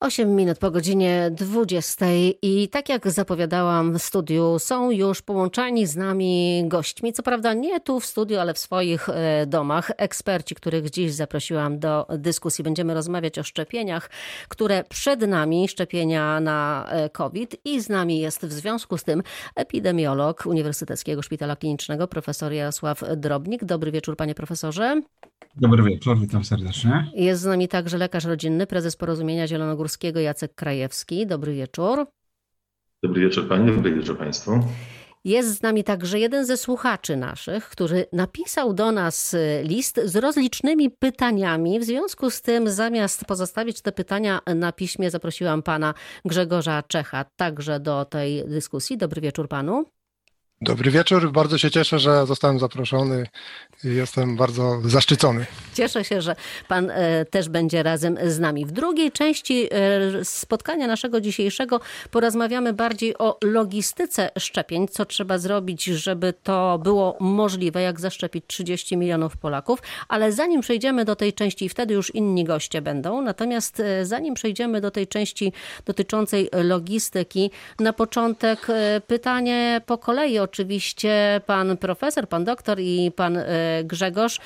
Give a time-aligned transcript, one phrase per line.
[0.00, 2.06] 8 minut po godzinie 20
[2.42, 7.12] i tak jak zapowiadałam w studiu, są już połączeni z nami gośćmi.
[7.12, 9.90] Co prawda nie tu w studiu, ale w swoich e, domach.
[9.96, 12.64] Eksperci, których dziś zaprosiłam do dyskusji.
[12.64, 14.10] Będziemy rozmawiać o szczepieniach,
[14.48, 19.22] które przed nami, szczepienia na e, COVID i z nami jest w związku z tym
[19.54, 23.64] epidemiolog Uniwersyteckiego Szpitala Klinicznego, profesor Jarosław Drobnik.
[23.64, 25.02] Dobry wieczór, panie profesorze.
[25.56, 27.10] Dobry wieczór, witam serdecznie.
[27.14, 29.89] Jest z nami także lekarz rodzinny, prezes Porozumienia Zielonogórskiego
[30.22, 31.26] Jacek Krajewski.
[31.26, 32.06] Dobry wieczór.
[33.02, 34.60] Dobry wieczór Pani, dobry wieczór Państwu.
[35.24, 40.90] Jest z nami także jeden ze słuchaczy naszych, który napisał do nas list z rozlicznymi
[40.90, 41.80] pytaniami.
[41.80, 45.94] W związku z tym, zamiast pozostawić te pytania na piśmie, zaprosiłam pana
[46.24, 48.98] Grzegorza Czecha także do tej dyskusji.
[48.98, 49.84] Dobry wieczór panu.
[50.62, 53.26] Dobry wieczór, bardzo się cieszę, że zostałem zaproszony
[53.84, 55.46] jestem bardzo zaszczycony.
[55.74, 56.36] Cieszę się, że
[56.68, 58.66] Pan e, też będzie razem z nami.
[58.66, 65.84] W drugiej części e, spotkania naszego dzisiejszego porozmawiamy bardziej o logistyce szczepień, co trzeba zrobić,
[65.84, 69.78] żeby to było możliwe, jak zaszczepić 30 milionów Polaków.
[70.08, 74.80] Ale zanim przejdziemy do tej części, wtedy już inni goście będą, natomiast e, zanim przejdziemy
[74.80, 75.52] do tej części
[75.84, 78.66] dotyczącej logistyki, na początek
[79.06, 83.44] pytanie po kolei oczywiście pan profesor, pan doktor i pan e,
[83.84, 84.40] Grzegorz.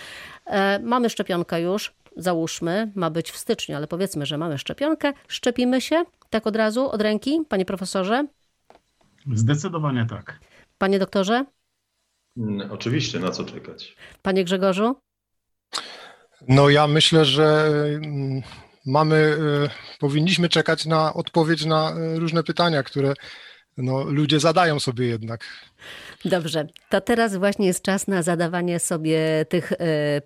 [0.46, 5.12] E, mamy szczepionkę już, załóżmy, ma być w styczniu, ale powiedzmy, że mamy szczepionkę.
[5.28, 8.26] Szczepimy się tak od razu, od ręki, panie profesorze?
[9.34, 10.40] Zdecydowanie tak.
[10.78, 11.44] Panie doktorze?
[12.36, 13.96] Mm, oczywiście, na co czekać?
[14.22, 14.96] Panie Grzegorzu?
[16.48, 18.42] No ja myślę, że mm,
[18.86, 23.14] mamy, e, powinniśmy czekać na odpowiedź na różne pytania, które
[23.76, 25.44] no, ludzie zadają sobie jednak.
[26.24, 29.76] Dobrze, to teraz właśnie jest czas na zadawanie sobie tych y,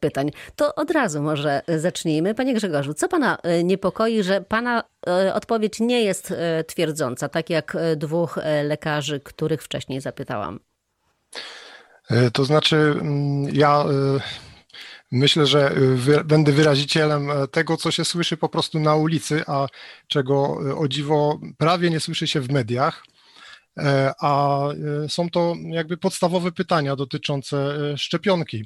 [0.00, 0.30] pytań.
[0.56, 2.34] To od razu może zacznijmy.
[2.34, 4.82] Panie Grzegorzu, co pana e, niepokoi, że pana
[5.26, 10.60] y, odpowiedź nie jest y, twierdząca, tak jak dwóch lekarzy, których wcześniej zapytałam?
[12.32, 13.84] To znaczy, mm, ja
[15.12, 19.66] myślę, że wy, będę wyrazicielem tego, co się słyszy po prostu na ulicy, a
[20.06, 23.03] czego o dziwo prawie nie słyszy się w mediach.
[23.78, 24.62] E, a
[25.05, 28.65] e, są to jakby podstawowe pytania dotyczące e, szczepionki.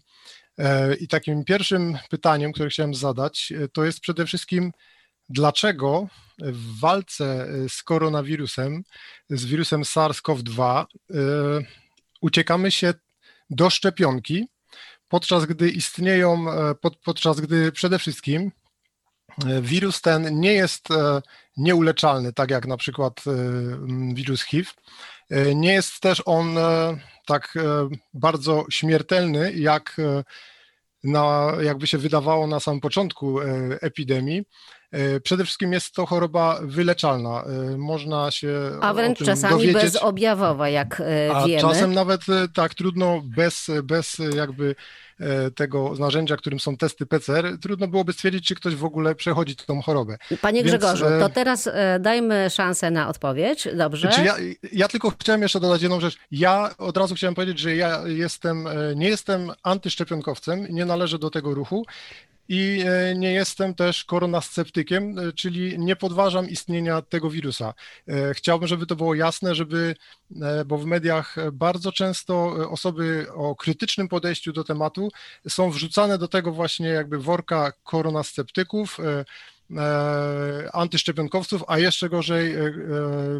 [1.00, 4.72] I takim pierwszym pytaniem, które chciałem zadać, to jest przede wszystkim,
[5.28, 6.06] dlaczego
[6.38, 8.82] w walce z koronawirusem,
[9.30, 10.84] z wirusem SARS-CoV-2,
[12.20, 12.94] uciekamy się
[13.50, 14.48] do szczepionki,
[15.08, 16.44] podczas gdy istnieją,
[17.04, 18.52] podczas gdy przede wszystkim
[19.60, 20.88] wirus ten nie jest
[21.56, 23.24] nieuleczalny, tak jak na przykład
[24.14, 24.70] wirus HIV,
[25.32, 29.96] E, nie jest też on e, tak e, bardzo śmiertelny, jak
[31.04, 33.40] na, jakby się wydawało na samym początku
[33.80, 34.42] epidemii.
[35.22, 37.44] Przede wszystkim jest to choroba wyleczalna.
[37.78, 38.78] Można się.
[38.80, 41.02] A wręcz czasami dowiedzieć, bezobjawowa, jak
[41.34, 41.60] a wiemy.
[41.60, 42.20] Czasem nawet
[42.54, 44.74] tak trudno bez, bez jakby
[45.11, 45.11] E,
[45.54, 49.82] tego narzędzia, którym są testy PCR, trudno byłoby stwierdzić, czy ktoś w ogóle przechodzi tą
[49.82, 50.18] chorobę.
[50.40, 54.08] Panie Więc, Grzegorzu, to e, teraz e, dajmy szansę na odpowiedź, dobrze?
[54.08, 54.36] Czy ja,
[54.72, 56.18] ja tylko chciałem jeszcze dodać jedną rzecz.
[56.30, 61.54] Ja od razu chciałem powiedzieć, że ja jestem, nie jestem antyszczepionkowcem, nie należę do tego
[61.54, 61.86] ruchu
[62.52, 67.74] i e, nie jestem też koronasceptykiem, e, czyli nie podważam istnienia tego wirusa.
[68.08, 69.94] E, chciałbym, żeby to było jasne, żeby,
[70.66, 75.08] bo w mediach bardzo często osoby o krytycznym podejściu do tematu
[75.48, 78.98] są wrzucane do tego właśnie jakby worka koronasceptyków,
[80.72, 82.72] antyszczepionkowców, a jeszcze gorzej e, e,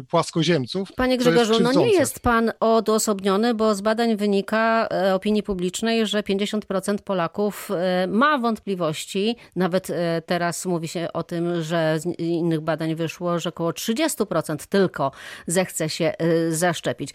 [0.09, 0.89] płaskoziemców.
[0.95, 6.97] Panie Grzegorzu, no nie jest pan odosobniony, bo z badań wynika opinii publicznej, że 50%
[6.97, 7.69] Polaków
[8.07, 9.35] ma wątpliwości.
[9.55, 9.87] Nawet
[10.25, 15.11] teraz mówi się o tym, że z innych badań wyszło, że około 30% tylko
[15.47, 16.13] zechce się
[16.49, 17.13] zaszczepić.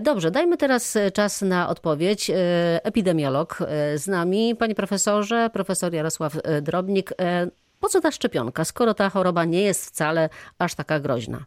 [0.00, 2.30] Dobrze, dajmy teraz czas na odpowiedź.
[2.82, 3.58] Epidemiolog
[3.96, 7.12] z nami, panie profesorze, profesor Jarosław Drobnik.
[7.80, 10.28] Po co ta szczepionka, skoro ta choroba nie jest wcale
[10.58, 11.44] aż taka groźna?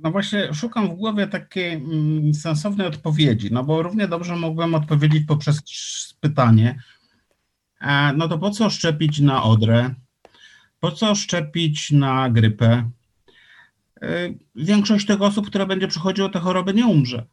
[0.00, 5.24] No właśnie, szukam w głowie takiej mm, sensownej odpowiedzi, no bo równie dobrze mogłem odpowiedzieć
[5.28, 5.62] poprzez
[6.20, 6.82] pytanie,
[7.80, 9.94] e, no to po co szczepić na odrę?
[10.80, 12.90] Po co szczepić na grypę?
[14.02, 17.26] E, większość tych osób, które będzie przychodziło tę chorobę, nie umrze.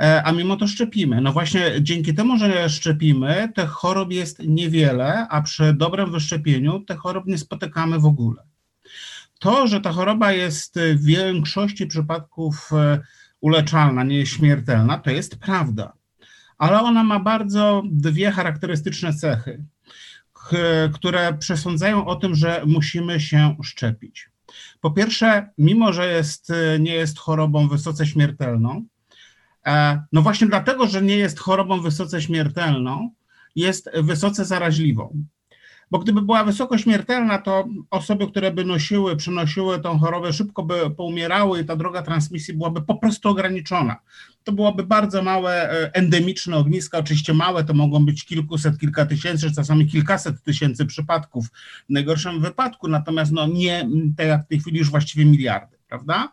[0.00, 1.20] E, a mimo to szczepimy.
[1.20, 6.98] No właśnie dzięki temu, że szczepimy, tych chorób jest niewiele, a przy dobrym wyszczepieniu tych
[6.98, 8.42] chorób nie spotykamy w ogóle.
[9.38, 13.00] To, że ta choroba jest w większości przypadków e,
[13.40, 15.92] uleczalna, nieśmiertelna, to jest prawda,
[16.58, 19.64] ale ona ma bardzo dwie charakterystyczne cechy.
[20.94, 24.30] które przesądzają o tym, że musimy się szczepić.
[24.80, 28.86] Po pierwsze, mimo że jest, nie jest chorobą wysoce śmiertelną,
[30.12, 33.10] no właśnie dlatego, że nie jest chorobą wysoce śmiertelną,
[33.56, 35.24] jest wysoce zaraźliwą.
[35.90, 40.90] Bo gdyby była wysoko śmiertelna, to osoby, które by nosiły, przynosiły tą chorobę, szybko by
[40.90, 43.96] poumierały i ta droga transmisji byłaby po prostu ograniczona.
[44.44, 49.54] To byłoby bardzo małe, e, endemiczne ogniska, oczywiście małe, to mogą być kilkuset, kilka tysięcy,
[49.54, 54.78] czasami kilkaset tysięcy przypadków w najgorszym wypadku, natomiast no nie, tak jak w tej chwili
[54.78, 56.32] już właściwie miliardy, prawda?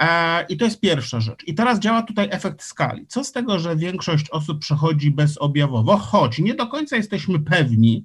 [0.00, 1.44] E, I to jest pierwsza rzecz.
[1.46, 3.06] I teraz działa tutaj efekt skali.
[3.06, 8.04] Co z tego, że większość osób przechodzi bezobjawowo, choć nie do końca jesteśmy pewni,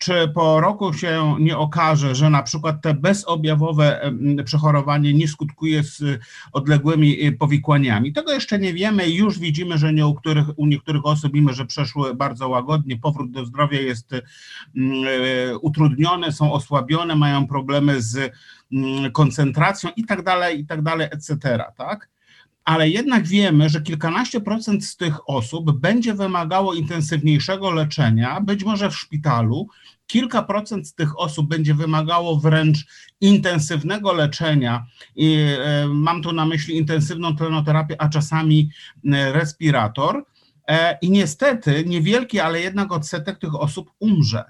[0.00, 4.12] czy po roku się nie okaże, że na przykład te bezobjawowe
[4.44, 6.20] przechorowanie nie skutkuje z
[6.52, 8.12] odległymi y, powikłaniami.
[8.12, 11.66] Tego jeszcze nie wiemy już widzimy, że nie u, których, u niektórych osób, mimo że
[11.66, 14.22] przeszły bardzo łagodnie, powrót do zdrowia jest y,
[15.60, 18.32] utrudniony, są osłabione, mają problemy z
[19.12, 21.64] koncentracją i tak dalej, i tak dalej, etc.
[21.76, 22.08] Tak?
[22.64, 28.90] ale jednak wiemy, że kilkanaście procent z tych osób będzie wymagało intensywniejszego leczenia, być może
[28.90, 29.68] w szpitalu.
[30.06, 32.86] Kilka procent z tych osób będzie wymagało wręcz
[33.20, 34.86] intensywnego leczenia.
[35.16, 38.70] I, e, mam tu na myśli intensywną tlenoterapię, a czasami
[39.12, 40.24] e, respirator.
[40.68, 44.44] E, I niestety niewielki, ale jednak odsetek tych osób umrze.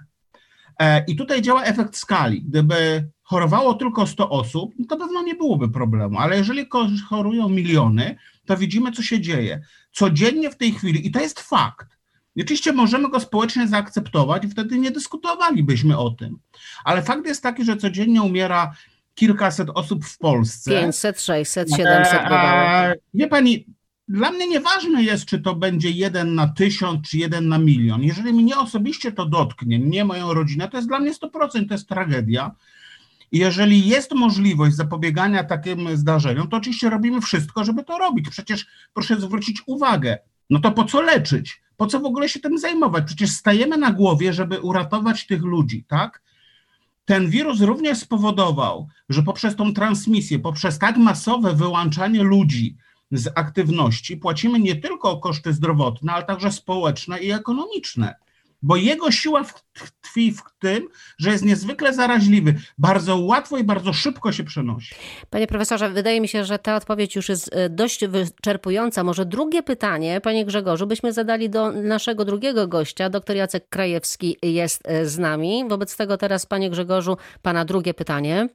[1.07, 2.43] I tutaj działa efekt skali.
[2.43, 6.67] Gdyby chorowało tylko 100 osób, no to pewno nie byłoby problemu, ale jeżeli
[7.09, 8.17] chorują miliony,
[8.47, 9.63] to widzimy, co się dzieje.
[9.93, 11.87] Codziennie w tej chwili, i to jest fakt,
[12.41, 16.39] oczywiście możemy go społecznie zaakceptować i wtedy nie dyskutowalibyśmy o tym,
[16.85, 18.75] ale fakt jest taki, że codziennie umiera
[19.15, 20.71] kilkaset osób w Polsce.
[20.71, 22.95] 500, 600, 700 bywało.
[23.15, 23.67] Wie pani,
[24.09, 28.03] dla mnie nieważne jest, czy to będzie jeden na tysiąc, czy jeden na milion.
[28.03, 31.89] Jeżeli mnie osobiście to dotknie, nie moją rodzinę, to jest dla mnie 100%, to jest
[31.89, 32.55] tragedia.
[33.33, 38.29] Jeżeli jest możliwość zapobiegania takim zdarzeniom, to oczywiście robimy wszystko, żeby to robić.
[38.31, 40.19] Przecież proszę zwrócić uwagę,
[40.51, 41.63] no to po co leczyć?
[41.77, 43.05] Po co w ogóle się tym zajmować?
[43.07, 46.23] Przecież stajemy na głowie, żeby uratować tych ludzi, tak?
[47.05, 52.77] Ten wirus również spowodował, że poprzez tą transmisję, poprzez tak masowe wyłączanie ludzi
[53.13, 58.15] z aktywności płacimy nie tylko koszty zdrowotne, ale także społeczne i ekonomiczne
[58.63, 62.55] bo jego siła tkwi w tym, że jest niezwykle zaraźliwy.
[62.79, 64.95] Bardzo łatwo i bardzo szybko się przenosi.
[65.31, 69.05] Panie profesorze, wydaje mi się, że ta odpowiedź już jest e, dość wyczerpująca.
[69.05, 73.11] Może drugie pytanie, panie Grzegorzu, byśmy zadali do naszego drugiego gościa.
[73.11, 75.65] Doktor Jacek Krajewski jest e, z nami.
[75.69, 78.49] Wobec tego teraz, panie Grzegorzu, pana drugie pytanie.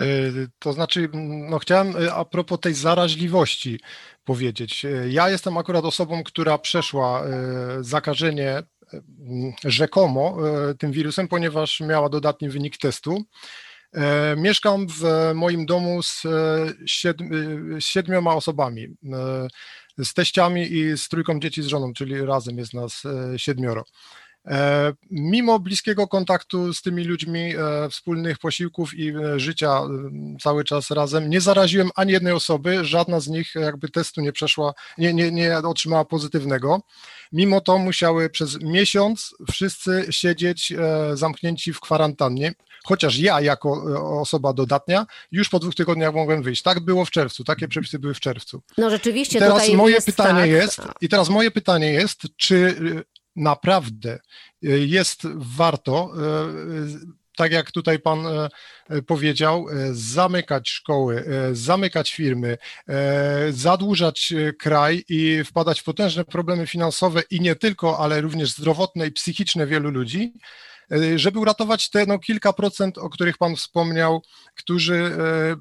[0.00, 0.04] E,
[0.58, 1.08] to znaczy,
[1.48, 3.80] no chciałem a propos tej zaraźliwości
[4.24, 4.86] powiedzieć.
[5.08, 7.22] Ja jestem akurat osobą, która przeszła
[7.80, 8.62] zakażenie
[9.64, 10.36] rzekomo
[10.70, 13.24] e, tym wirusem, ponieważ miała dodatni wynik testu.
[13.92, 16.02] E, mieszkam w moim domu e,
[17.80, 18.96] z siedmioma osobami,
[19.98, 23.02] z teściami i z trójką dzieci z żoną, czyli razem jest nas
[23.36, 23.84] siedmioro.
[25.10, 27.52] Mimo bliskiego kontaktu z tymi ludźmi,
[27.90, 29.80] wspólnych posiłków i życia
[30.40, 34.72] cały czas razem, nie zaraziłem ani jednej osoby, żadna z nich jakby testu nie przeszła,
[34.98, 36.82] nie, nie, nie otrzymała pozytywnego.
[37.32, 42.54] Mimo to musiały przez miesiąc wszyscy siedzieć e, zamknięci w kwarantannie,
[42.84, 46.62] chociaż ja jako e, osoba dodatnia już po dwóch tygodniach mogłem wyjść.
[46.62, 48.62] Tak było w czerwcu, takie przepisy były w czerwcu.
[48.78, 49.38] No rzeczywiście.
[49.38, 50.50] teraz tutaj moje jest pytanie tak.
[50.50, 52.76] jest, i teraz moje pytanie jest, czy
[53.36, 54.18] naprawdę
[54.62, 56.12] jest warto
[57.36, 58.48] tak jak tutaj pan e,
[58.88, 62.58] e, powiedział, e, zamykać szkoły, zamykać firmy,
[63.50, 69.12] zadłużać kraj i wpadać w potężne problemy finansowe i nie tylko, ale również zdrowotne i
[69.12, 70.32] psychiczne wielu ludzi,
[71.16, 74.22] żeby uratować te no, kilka procent, o których Pan wspomniał,
[74.54, 75.10] którzy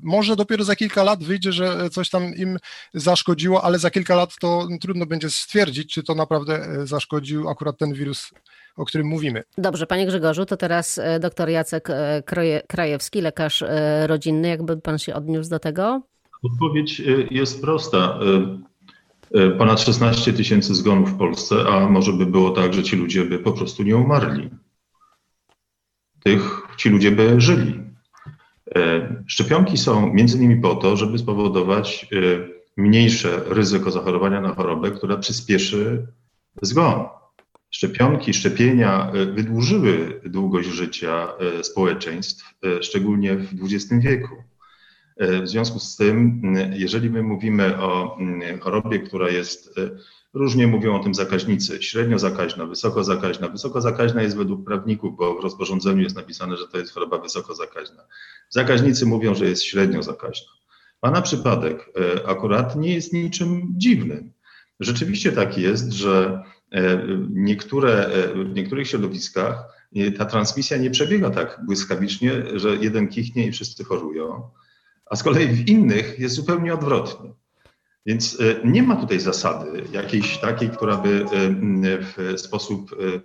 [0.01, 2.57] może dopiero za kilka lat wyjdzie, że coś tam im
[2.93, 7.93] zaszkodziło, ale za kilka lat to trudno będzie stwierdzić, czy to naprawdę zaszkodził akurat ten
[7.93, 8.31] wirus
[8.77, 9.43] o którym mówimy.
[9.57, 12.23] Dobrze, panie Grzegorzu, to teraz e, dr Jacek e,
[12.67, 14.47] Krajewski, lekarz e, rodzinny.
[14.47, 16.01] Jakby pan się odniósł do tego?
[16.43, 17.01] Odpowiedź
[17.31, 18.19] jest prosta.
[19.57, 23.39] Ponad 16 tysięcy zgonów w Polsce, a może by było tak, że ci ludzie by
[23.39, 24.49] po prostu nie umarli.
[26.23, 27.83] Tych, ci ludzie by żyli.
[29.27, 32.07] Szczepionki są między innymi po to, żeby spowodować
[32.77, 36.07] mniejsze ryzyko zachorowania na chorobę, która przyspieszy
[36.61, 37.05] zgon.
[37.73, 41.27] Szczepionki, szczepienia e, wydłużyły długość życia
[41.59, 44.43] e, społeczeństw, e, szczególnie w XX wieku.
[45.43, 46.41] W związku z tym,
[46.73, 48.17] jeżeli my mówimy o
[48.61, 49.79] chorobie, która jest
[50.33, 51.83] Różnie mówią o tym zakaźnicy.
[51.83, 53.47] Średnio zakaźna, wysoko zakaźna.
[53.47, 57.55] Wysoko zakaźna jest według prawników, bo w rozporządzeniu jest napisane, że to jest choroba wysoko
[57.55, 58.03] zakaźna.
[58.49, 60.51] Zakaźnicy mówią, że jest średnio zakaźna.
[60.99, 64.31] Pana przypadek e, akurat nie jest niczym dziwnym.
[64.79, 69.73] Rzeczywiście tak jest, że e, niektóre, w niektórych środowiskach
[70.17, 74.49] ta transmisja nie przebiega tak błyskawicznie, że jeden kichnie i wszyscy chorują,
[75.05, 77.33] a z kolei w innych jest zupełnie odwrotnie.
[78.05, 81.25] Więc e, nie ma tutaj zasady jakiejś takiej, która by e,
[81.97, 83.19] w sposób e,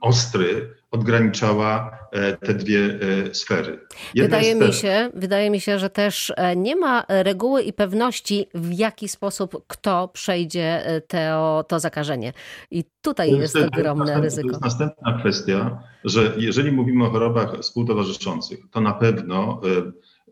[0.00, 1.98] ostry odgraniczała
[2.40, 2.98] te dwie
[3.32, 3.80] sfery.
[4.14, 8.72] Jedna wydaje, mi się, wydaje mi się, że też nie ma reguły i pewności, w
[8.72, 12.32] jaki sposób kto przejdzie to, to zakażenie.
[12.70, 14.48] I tutaj jest, jest ogromne ryzyko.
[14.48, 19.60] To jest następna kwestia, że jeżeli mówimy o chorobach współtowarzyszących, to na pewno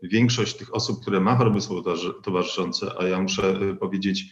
[0.03, 1.59] większość tych osób, które ma choroby
[2.23, 4.25] towarzyszące, a ja muszę y, powiedzieć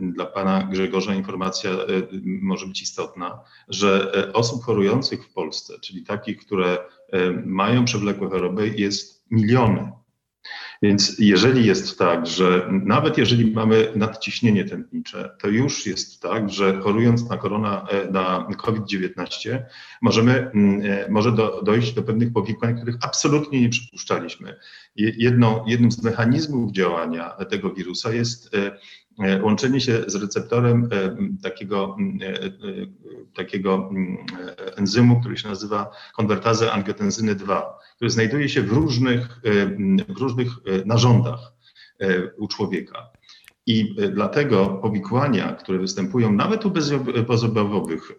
[0.00, 6.02] dla pana Grzegorza informacja y, może być istotna, że e, osób chorujących w Polsce, czyli
[6.02, 6.78] takich, które
[7.44, 9.92] mają przewlekłe choroby, jest miliony.
[10.82, 16.80] Więc jeżeli jest tak, że nawet jeżeli mamy nadciśnienie tętnicze, to już jest tak, że
[16.80, 19.62] chorując na korona, e, na COVID-19
[20.02, 24.56] możemy, mm, e, może do, dojść do pewnych powikłań, których absolutnie nie przypuszczaliśmy.
[24.96, 28.78] Jedną, jednym z mechanizmów działania tego wirusa jest e,
[29.42, 32.50] łączenie się z receptorem e, takiego, e,
[33.34, 33.90] takiego
[34.76, 39.40] enzymu, który się nazywa konwertazę angiotenzyny 2, który znajduje się w różnych,
[40.08, 40.48] w różnych
[40.84, 41.52] narządach
[42.36, 43.10] u człowieka.
[43.68, 46.70] I e, dlatego powikłania, które występują nawet u
[47.28, 48.12] bezobjawowych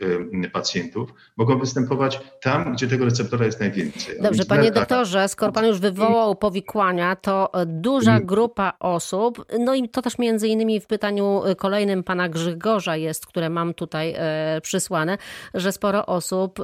[0.44, 4.16] e, pacjentów, mogą występować tam, gdzie tego receptora jest najwięcej.
[4.22, 8.26] Dobrze, panie doktorze, skoro pan już wywołał powikłania, to e, duża mm.
[8.26, 13.50] grupa osób, no i to też między innymi w pytaniu kolejnym pana Grzegorza jest, które
[13.50, 14.16] mam tutaj
[14.62, 15.18] przysłane,
[15.54, 16.60] że sporo osób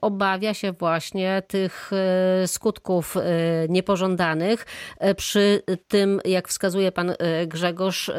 [0.00, 1.90] obawia się właśnie tych
[2.46, 3.14] skutków
[3.68, 4.66] niepożądanych.
[5.16, 7.12] Przy tym, jak wskazuje pan
[7.46, 8.10] Grzegorz,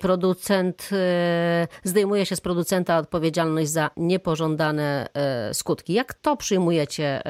[0.00, 5.92] producent, e, zdejmuje się z producenta odpowiedzialność za niepożądane e, skutki.
[5.92, 7.22] Jak to przyjmujecie,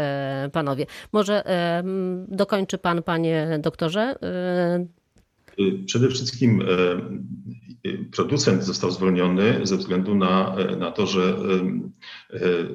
[0.53, 0.87] panowie?
[1.13, 1.45] Może
[2.29, 4.17] dokończy pan, panie doktorze?
[5.87, 6.63] Przede wszystkim
[8.13, 11.37] producent został zwolniony ze względu na, na to, że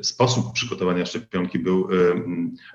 [0.01, 1.87] sposób przygotowania szczepionki był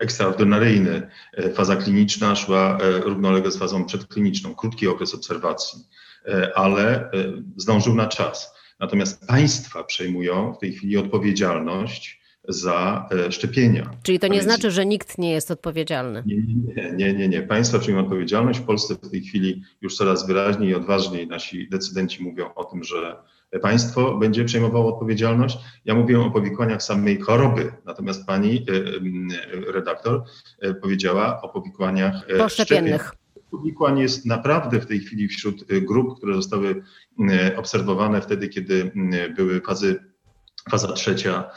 [0.00, 1.08] ekstraordynaryjny.
[1.54, 5.84] Faza kliniczna szła równolegle z fazą przedkliniczną, krótki okres obserwacji.
[6.28, 7.10] E, ale e,
[7.56, 8.54] zdążył na czas.
[8.80, 13.90] Natomiast państwa przejmują w tej chwili odpowiedzialność za e, szczepienia.
[14.02, 14.44] Czyli to nie więc...
[14.44, 16.22] znaczy, że nikt nie jest odpowiedzialny.
[16.26, 17.42] Nie, nie, nie, nie, nie.
[17.42, 18.58] Państwa przejmują odpowiedzialność.
[18.58, 22.84] W Polsce w tej chwili już coraz wyraźniej i odważniej nasi decydenci mówią o tym,
[22.84, 23.16] że
[23.62, 25.58] państwo będzie przejmowało odpowiedzialność.
[25.84, 28.66] Ja mówię o powikłaniach samej choroby, natomiast pani
[29.66, 30.24] redaktor
[30.82, 33.02] powiedziała o powikłaniach poszczepiennych.
[33.02, 33.23] Szczepień
[33.56, 36.82] powikłań jest naprawdę w tej chwili wśród y, grup, które zostały
[37.20, 40.14] y, obserwowane wtedy, kiedy y, były fazy
[40.70, 41.50] faza trzecia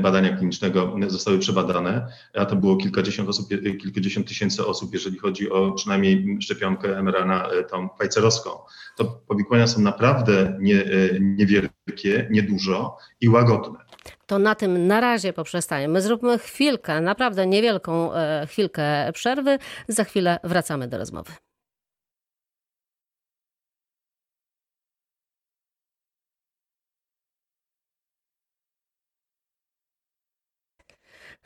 [0.00, 3.48] badania klinicznego zostały przebadane, a to było kilkadziesiąt osób,
[3.82, 8.50] kilkadziesiąt tysięcy osób, jeżeli chodzi o przynajmniej szczepionkę mRNA, tą Pfizerowską.
[8.96, 10.84] To powikłania są naprawdę nie,
[11.20, 13.87] niewielkie, niedużo i łagodne
[14.28, 16.02] to na tym na razie poprzestaniemy.
[16.02, 19.58] Zróbmy chwilkę, naprawdę niewielką e, chwilkę przerwy.
[19.88, 21.32] Za chwilę wracamy do rozmowy.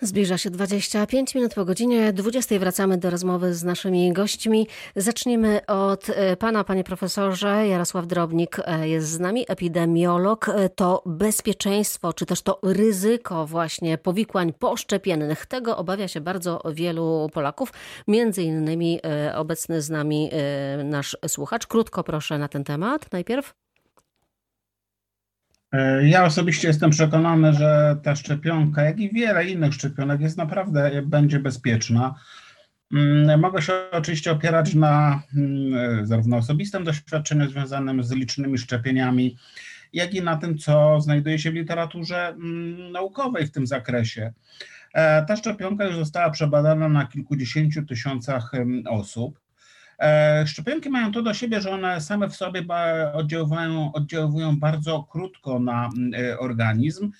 [0.00, 2.58] Zbliża się 25 minut po godzinie 20.
[2.58, 4.66] Wracamy do rozmowy z naszymi gośćmi.
[4.96, 7.68] Zacznijmy od e, pana, panie profesorze.
[7.68, 10.48] Jarosław Drobnik e, jest z nami, epidemiolog.
[10.48, 15.46] E, to bezpieczeństwo, czy też to ryzyko właśnie powikłań poszczepiennych.
[15.46, 17.72] Tego obawia się bardzo wielu Polaków.
[18.08, 19.00] Między innymi
[19.34, 20.30] obecny z nami
[20.84, 21.66] nasz słuchacz.
[21.66, 23.54] Krótko proszę na ten temat najpierw.
[25.72, 31.02] E, ja osobiście jestem przekonany, że ta szczepionka, jak i wiele innych szczepionek, jest naprawdę
[31.06, 32.14] będzie bezpieczna.
[32.92, 39.36] Mm, mogę się oczywiście opierać na mm, zarówno osobistym doświadczeniu związanym z licznymi szczepieniami,
[39.92, 44.32] jak i na tym, co znajduje się w literaturze mm, naukowej w tym zakresie.
[44.94, 48.52] E, ta szczepionka już została przebadana na kilkudziesięciu tysiącach
[48.88, 49.40] osób.
[50.02, 52.62] E, szczepionki mają to do siebie, że one same w sobie
[53.14, 57.10] oddziałują, oddziałują bardzo krótko na e, organizm.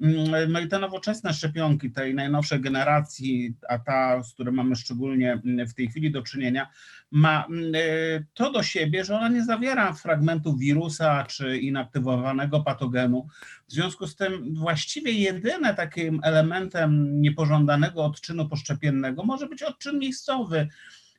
[0.00, 5.32] Mm, no i te nowoczesne szczepionki tej najnowszej generacji, a ta, z którą mamy szczególnie
[5.32, 6.70] mm, w tej chwili do czynienia,
[7.10, 13.28] ma mm, y, to do siebie, że ona nie zawiera fragmentu wirusa czy inaktywowanego patogenu.
[13.68, 20.68] W związku z tym właściwie jedyne takim elementem niepożądanego odczynu poszczepiennego może być odczyn miejscowy,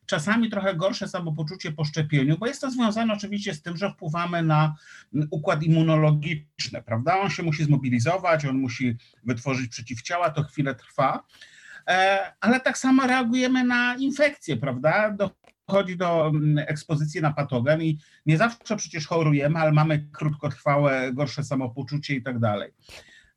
[0.07, 4.43] czasami trochę gorsze samopoczucie po szczepieniu, bo jest to związane oczywiście z tym, że wpływamy
[4.43, 4.75] na
[5.31, 7.19] układ immunologiczny, prawda?
[7.19, 11.23] On się musi zmobilizować, on musi wytworzyć przeciwciała, to chwilę trwa,
[11.87, 15.11] e, ale tak samo reagujemy na infekcje, prawda?
[15.11, 21.43] Dochodzi do mm, ekspozycji na patogen i nie zawsze przecież chorujemy, ale mamy krótkotrwałe, gorsze
[21.43, 22.71] samopoczucie i tak dalej.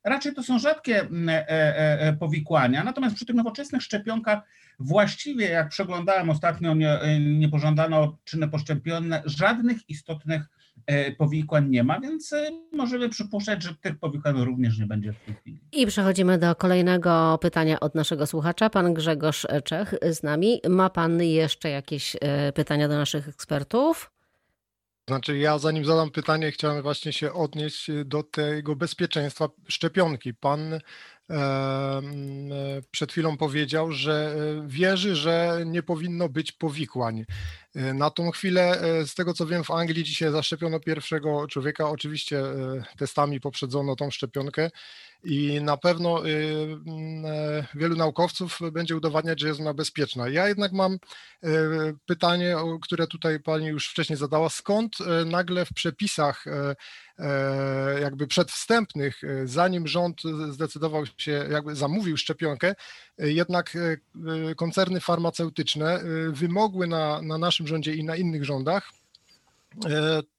[0.03, 1.49] Raczej to są rzadkie mm, e,
[2.01, 4.39] e, powikłania, natomiast przy tych nowoczesnych szczepionkach
[4.81, 10.41] Właściwie, jak przeglądałem ostatnio nie, niepożądane odczyny poszczepienne, żadnych istotnych
[10.85, 15.19] e, powikłań nie ma, więc e, możemy przypuszczać, że tych powikłań również nie będzie w
[15.19, 15.61] tej chwili.
[15.71, 18.69] I przechodzimy do kolejnego pytania od naszego słuchacza.
[18.69, 20.61] Pan Grzegorz Czech z nami.
[20.69, 24.11] Ma pan jeszcze jakieś e, pytania do naszych ekspertów?
[25.07, 30.33] Znaczy, ja zanim zadam pytanie, chciałem właśnie się odnieść do tego bezpieczeństwa szczepionki.
[30.33, 30.79] Pan
[32.91, 37.25] przed chwilą powiedział, że e, wierzy, że nie powinno być powikłań.
[37.75, 41.89] E, na tą chwilę, e, z tego co wiem, w Anglii dzisiaj zaszczepiono pierwszego człowieka.
[41.89, 42.43] Oczywiście
[42.97, 44.69] testami poprzedzono tą szczepionkę
[45.23, 46.23] i na pewno
[47.75, 50.29] wielu naukowców będzie udowadniać, że jest ona bezpieczna.
[50.29, 50.97] Ja jednak mam
[52.05, 54.49] pytanie, które tutaj pani już wcześniej zadała.
[54.49, 56.45] Skąd nagle w przepisach
[57.21, 62.75] E, jakby przedwstępnych, e, zanim rząd zdecydował się, jakby zamówił szczepionkę, e,
[63.21, 63.77] jednak
[64.55, 68.91] koncerny farmaceutyczne wymogły na, na naszym rządzie i na innych rządach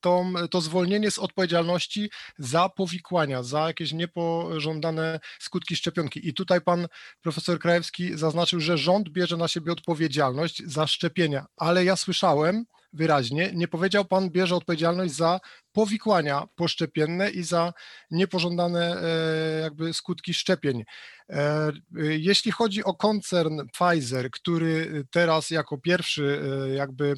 [0.01, 6.29] to, to zwolnienie z odpowiedzialności za powikłania, za jakieś niepożądane skutki szczepionki.
[6.29, 6.89] I tutaj pan
[7.23, 13.50] profesor Krajewski zaznaczył, że rząd bierze na siebie odpowiedzialność za szczepienia, ale ja słyszałem, wyraźnie,
[13.54, 15.40] nie powiedział pan, bierze odpowiedzialność za
[15.72, 17.72] powikłania poszczepienne i za
[18.11, 20.84] niepożądane e, jakby skutki szczepień.
[21.30, 27.14] E, jeśli chodzi o koncern Pfizer, który teraz jako pierwszy e, jakby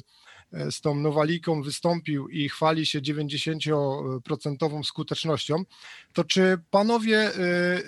[0.71, 5.63] z tą Nowaliką wystąpił i chwali się 90% skutecznością,
[6.13, 7.33] to czy panowie e,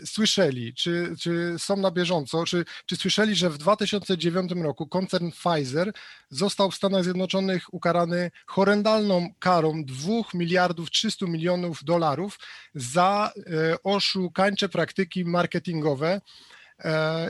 [0.05, 5.91] słyszeli, czy, czy są na bieżąco, czy, czy słyszeli, że w 2009 roku koncern Pfizer
[6.29, 12.39] został w Stanach Zjednoczonych ukarany horrendalną karą 2 miliardów 300 milionów dolarów
[12.75, 16.21] za e, oszukańcze praktyki marketingowe, E,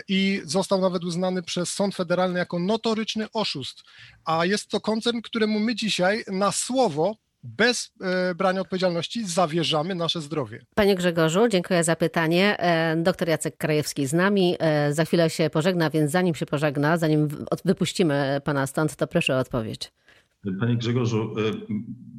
[0.07, 3.83] i został nawet uznany przez Sąd Federalny jako notoryczny oszust.
[4.25, 10.21] A jest to koncern, któremu my dzisiaj na słowo bez e, brania odpowiedzialności zawierzamy nasze
[10.21, 10.65] zdrowie.
[10.75, 12.59] Panie Grzegorzu, dziękuję za pytanie.
[12.59, 14.57] E, doktor Jacek Krajewski z nami.
[14.91, 17.27] Za chwilę się pożegna, więc zanim się pożegna, zanim
[17.65, 19.91] wypuścimy pana stąd, to proszę o odpowiedź.
[20.59, 21.35] Panie Grzegorzu,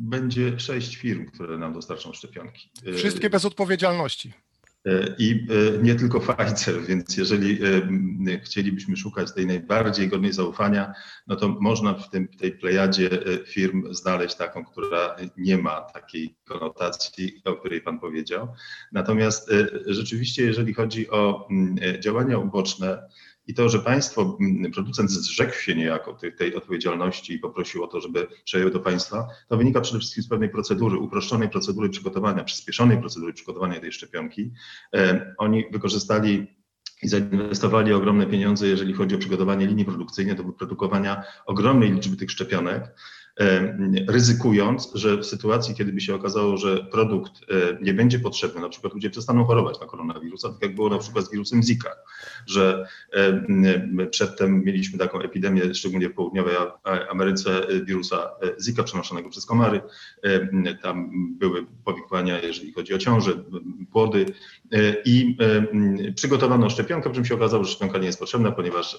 [0.01, 2.71] będzie sześć firm, które nam dostarczą szczepionki.
[2.97, 4.33] Wszystkie bez odpowiedzialności.
[4.87, 7.59] E, I e, nie tylko Pfizer, więc jeżeli
[8.33, 10.95] e, chcielibyśmy szukać tej najbardziej godnej zaufania,
[11.27, 13.11] no to można w tym, tej plejadzie
[13.47, 18.49] firm znaleźć taką, która nie ma takiej konotacji, o której Pan powiedział.
[18.93, 19.51] Natomiast
[19.87, 21.49] rzeczywiście, jeżeli chodzi o
[22.01, 23.09] działania uboczne,
[23.49, 27.87] i to, że państwo, mm, producent zrzekł się niejako tej, tej odpowiedzialności i poprosił o
[27.87, 32.45] to, żeby przejął do państwa, to wynika przede wszystkim z pewnej procedury, uproszczonej procedury przygotowania,
[32.45, 34.51] przyspieszonej procedury przygotowania tej szczepionki.
[34.95, 36.47] E, oni wykorzystali
[37.03, 42.31] i zainwestowali ogromne pieniądze, jeżeli chodzi o przygotowanie linii produkcyjnej do wyprodukowania ogromnej liczby tych
[42.31, 42.95] szczepionek
[44.09, 47.33] ryzykując, że w sytuacji, kiedy by się okazało, że produkt
[47.83, 51.25] nie będzie potrzebny, na przykład ludzie przestaną chorować na koronawirusa, tak jak było na przykład
[51.25, 51.91] z wirusem Zika,
[52.47, 52.87] że
[54.11, 56.55] przedtem mieliśmy taką epidemię, szczególnie w południowej
[57.11, 59.81] Ameryce, wirusa e, Zika przenoszonego przez komary.
[60.83, 63.33] Tam były powikłania, jeżeli chodzi o ciążę,
[63.93, 64.27] płody.
[64.73, 65.37] E, i
[66.15, 68.99] przygotowano szczepionkę, przy czym się okazało, że szczepionka nie jest potrzebna, ponieważ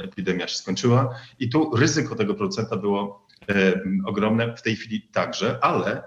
[0.00, 1.14] epidemia się skończyła.
[1.40, 6.02] I tu ryzyko tego producenta było E, ogromne, w tej chwili także, ale e,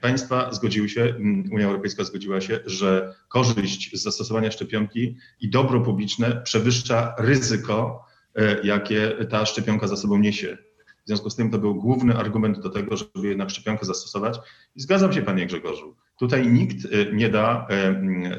[0.00, 1.14] państwa zgodziły się,
[1.52, 8.04] Unia Europejska zgodziła się, że korzyść z zastosowania szczepionki i dobro publiczne przewyższa ryzyko,
[8.34, 10.58] e, jakie ta szczepionka za sobą niesie.
[11.04, 14.38] W związku z tym to był główny argument do tego, żeby jednak szczepionkę zastosować.
[14.76, 15.96] I zgadzam się, panie Grzegorzu.
[16.18, 16.76] Tutaj nikt
[17.12, 17.66] nie da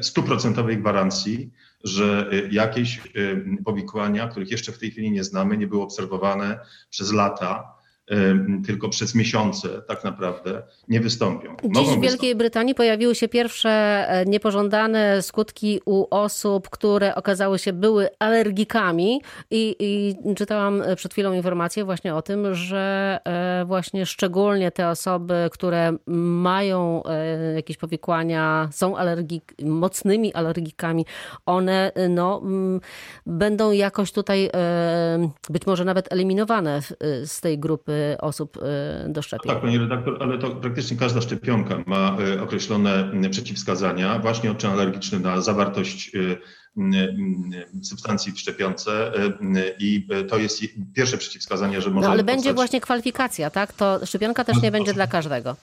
[0.02, 1.50] stuprocentowej gwarancji,
[1.84, 3.00] że jakieś
[3.64, 7.73] powikłania, których jeszcze w tej chwili nie znamy, nie były obserwowane przez lata,
[8.66, 11.56] tylko przez miesiące tak naprawdę nie wystąpią.
[11.64, 13.70] Dziś Mogą w Wielkiej Brytanii pojawiły się pierwsze
[14.08, 21.32] e, niepożądane skutki u osób, które okazały się były alergikami i, i czytałam przed chwilą
[21.32, 28.68] informację właśnie o tym, że e, właśnie szczególnie te osoby, które mają e, jakieś powikłania,
[28.72, 31.06] są alergik, mocnymi alergikami,
[31.46, 32.42] one no,
[33.26, 34.50] będą jakoś tutaj
[35.50, 36.80] być może nawet eliminowane
[37.24, 38.60] z tej grupy osób y,
[39.08, 39.52] do szczepień.
[39.52, 44.70] Tak, pani redaktor, ale to praktycznie każda szczepionka ma y, określone y, przeciwwskazania, właśnie odczyn
[44.70, 46.12] alergiczny na zawartość
[47.82, 49.12] substancji w szczepionce
[49.78, 50.62] i to jest
[50.94, 52.06] pierwsze przeciwwskazanie, że może.
[52.06, 53.72] No, ale będzie właśnie kwalifikacja, tak?
[53.72, 55.56] To szczepionka też nie będzie dla każdego.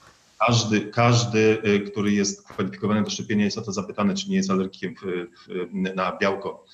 [0.46, 4.94] Każdy, każdy, który jest kwalifikowany do szczepienia, jest o to zapytany, czy nie jest alergikiem
[5.72, 6.64] na białko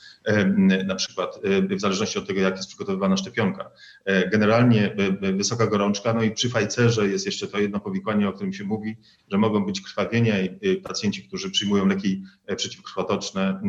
[0.87, 3.71] na przykład, w zależności od tego, jak jest przygotowywana szczepionka.
[4.05, 8.53] E, generalnie wysoka gorączka, no i przy fajcerze jest jeszcze to jedno powikłanie, o którym
[8.53, 8.97] się mówi,
[9.31, 13.61] że mogą być krwawienia i pacjenci, którzy przyjmują leki e, przeciwkrwotoczne,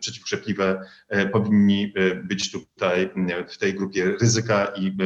[0.00, 1.92] przeciwkrzepliwe, e, powinni
[2.24, 3.10] być tutaj
[3.48, 4.96] w tej grupie ryzyka i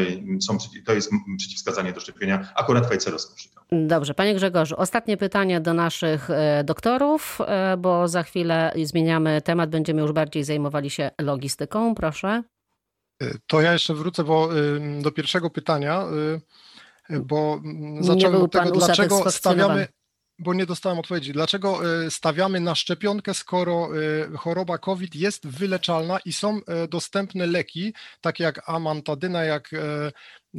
[0.40, 3.34] są, to jest przeciwwskazanie do szczepienia akurat fajcerowską
[3.72, 6.28] Dobrze, panie Grzegorzu, ostatnie pytanie do naszych
[6.64, 7.38] doktorów,
[7.78, 12.42] bo za chwilę zmieniamy temat, będziemy już bardziej zajmować zajmowali się logistyką, proszę.
[13.22, 14.48] Y, to ja jeszcze wrócę bo,
[15.02, 16.06] do pierwszego pytania,
[17.10, 19.88] y, bo mm, zacząłem od tego, dlaczego stawiamy,
[20.38, 21.32] bo nie dostałem odpowiedzi.
[21.32, 23.88] Dlaczego stawiamy na szczepionkę, skoro
[24.38, 29.70] choroba COVID jest wyleczalna i są dostępne leki, takie jak amantadyna, jak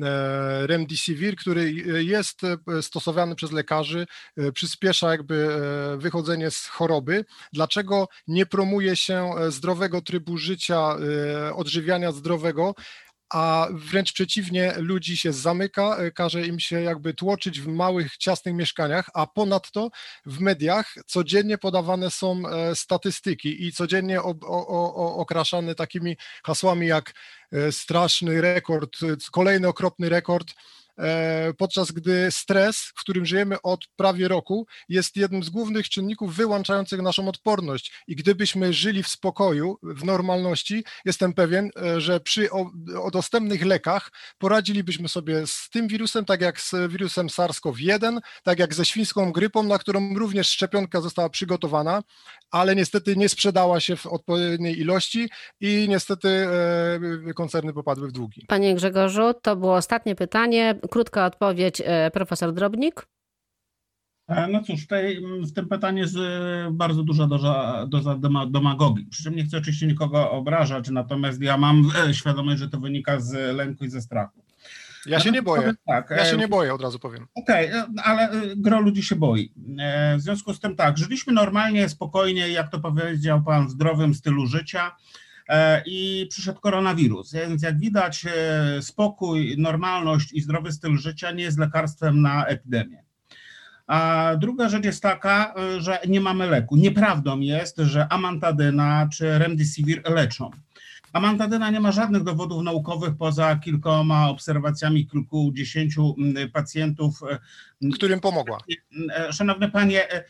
[0.03, 1.71] E, remdesivir, który
[2.03, 4.07] jest e, stosowany przez lekarzy,
[4.37, 5.47] e, przyspiesza jakby
[5.97, 7.25] wychodzenie z choroby.
[7.53, 10.95] Dlaczego nie promuje się zdrowego trybu życia,
[11.53, 12.75] odżywiania zdrowego,
[13.35, 19.09] a wręcz przeciwnie, ludzi się zamyka, każe im się jakby tłoczyć w małych, ciasnych mieszkaniach,
[19.13, 19.89] a ponadto
[20.25, 22.43] w mediach codziennie podawane są
[22.73, 27.13] statystyki i codziennie o, o, o, okraszane takimi hasłami jak
[27.55, 30.55] E, straszny rekord, e, kolejny okropny rekord E,
[31.57, 37.01] podczas gdy stres, w którym żyjemy od prawie roku, jest jednym z głównych czynników wyłączających
[37.01, 37.93] naszą odporność.
[38.07, 43.65] I gdybyśmy żyli w spokoju, w normalności, jestem pewien, e, że przy o, o dostępnych
[43.65, 49.31] lekach poradzilibyśmy sobie z tym wirusem, tak jak z wirusem SARS-CoV-1, tak jak ze świńską
[49.31, 52.03] grypą, na którą również szczepionka została przygotowana,
[52.51, 55.29] ale niestety nie sprzedała się w odpowiedniej ilości
[55.59, 58.45] i niestety e, koncerny popadły w długi.
[58.47, 63.07] Panie Grzegorzu, to było ostatnie pytanie krótka odpowiedź, e, profesor Drobnik.
[64.27, 68.17] E, no cóż, tutaj w tym pytaniu jest e, bardzo duża doza, doza
[68.49, 69.05] demagogii.
[69.05, 73.55] Przy czym nie chcę oczywiście nikogo obrażać, natomiast ja mam świadomość, że to wynika z
[73.55, 74.45] lęku i ze strachu.
[75.05, 75.73] Ja się nie boję.
[75.85, 77.27] Tak, ja się nie boję, od razu powiem.
[77.35, 79.53] Okej, okay, ale gro ludzi się boi.
[80.17, 84.47] W związku z tym tak, żyliśmy normalnie, spokojnie, jak to powiedział Pan, w zdrowym stylu
[84.47, 84.95] życia.
[85.49, 87.33] E, i przyszedł koronawirus.
[87.33, 93.03] Więc jak widać, e, spokój, normalność i zdrowy styl życia nie jest lekarstwem na epidemię.
[93.87, 96.75] A druga rzecz jest taka, e, że nie mamy leku.
[96.75, 100.51] Nieprawdą jest, że amantadyna czy remdesivir leczą.
[101.13, 106.15] Amantadyna nie ma żadnych dowodów naukowych poza kilkoma obserwacjami kilkudziesięciu
[106.53, 107.21] pacjentów.
[107.93, 108.57] Którym pomogła.
[109.31, 110.23] Szanowny panie, Mm,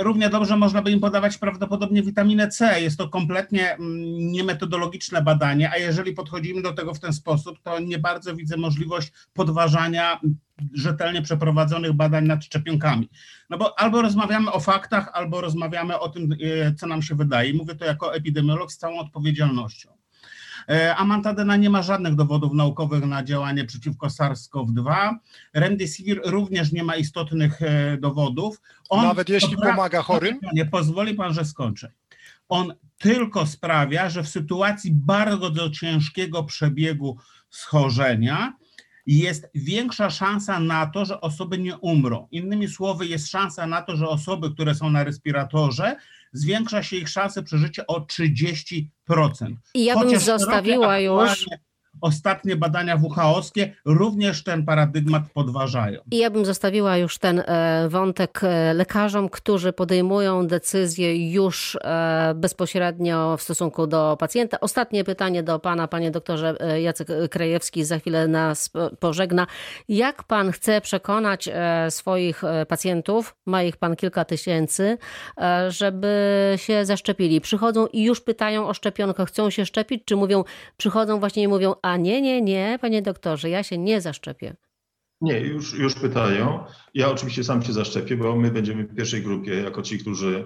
[0.00, 2.80] równie dobrze można by im podawać prawdopodobnie witaminę C.
[2.80, 3.80] Jest to kompletnie mm,
[4.32, 9.12] niemetodologiczne badanie, a jeżeli podchodzimy do tego w ten sposób, to nie bardzo widzę możliwość
[9.32, 10.20] podważania
[10.74, 13.08] rzetelnie przeprowadzonych badań nad szczepionkami.
[13.50, 17.54] No bo albo rozmawiamy o faktach, albo rozmawiamy o tym, e, co nam się wydaje.
[17.54, 19.97] Mówię to jako epidemiolog z całą odpowiedzialnością.
[20.70, 25.14] E, Amantadena nie ma żadnych dowodów naukowych na działanie przeciwko SARS-CoV-2.
[25.54, 28.60] Remdesivir również nie ma istotnych e, dowodów.
[28.88, 30.38] On Nawet jeśli pomaga chorym?
[30.52, 31.92] Nie, pozwoli pan, że skończę.
[32.48, 37.16] On tylko sprawia, że w sytuacji bardzo ciężkiego przebiegu
[37.50, 38.52] schorzenia
[39.06, 42.28] jest większa szansa na to, że osoby nie umrą.
[42.30, 45.96] Innymi słowy, jest szansa na to, że osoby, które są na respiratorze,
[46.32, 48.84] zwiększa się ich szanse przeżycia o 30%.
[49.74, 51.46] I ja bym Chociaż zostawiła już
[52.00, 56.00] ostatnie badania WHO-skie również ten paradygmat podważają.
[56.10, 62.32] I ja bym zostawiła już ten e, wątek e, lekarzom, którzy podejmują decyzje już e,
[62.34, 64.60] bezpośrednio w stosunku do pacjenta.
[64.60, 69.46] Ostatnie pytanie do pana, panie doktorze Jacek Krajewski, za chwilę nas pożegna.
[69.88, 71.48] Jak pan chce przekonać
[71.90, 74.98] swoich pacjentów, ma ich pan kilka tysięcy,
[75.68, 76.08] żeby
[76.56, 77.40] się zaszczepili?
[77.40, 80.44] Przychodzą i już pytają o szczepionkę, chcą się szczepić, czy mówią,
[80.76, 84.56] przychodzą właśnie i mówią, nie, nie, nie, panie doktorze, ja się nie zaszczepię.
[85.20, 86.64] Nie, już, już pytają.
[86.94, 90.44] Ja oczywiście sam się zaszczepię, bo my będziemy w pierwszej grupie, jako ci, którzy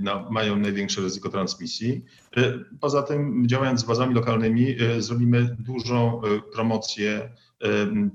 [0.00, 2.04] no, mają największe ryzyko transmisji.
[2.80, 6.20] Poza tym, działając z władzami lokalnymi, zrobimy dużą
[6.52, 7.30] promocję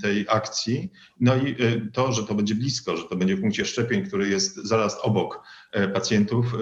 [0.01, 0.91] tej akcji.
[1.19, 1.55] No i
[1.93, 5.43] to, że to będzie blisko, że to będzie w punkcie szczepień, który jest zaraz obok
[5.93, 6.57] pacjentów, e,